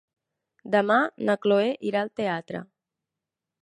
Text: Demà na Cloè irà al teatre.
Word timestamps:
Demà 0.77 0.97
na 1.29 1.37
Cloè 1.45 1.69
irà 1.91 2.05
al 2.07 2.13
teatre. 2.23 2.67